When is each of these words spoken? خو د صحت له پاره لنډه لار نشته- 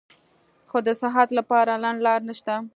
خو 0.69 0.77
د 0.87 0.89
صحت 1.01 1.29
له 1.37 1.43
پاره 1.49 1.75
لنډه 1.83 2.03
لار 2.05 2.19
نشته- 2.29 2.53